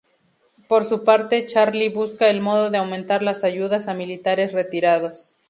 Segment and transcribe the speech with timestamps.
[0.67, 5.37] Por su parte Charlie busca el modo de aumentar las ayudas a militares retirados.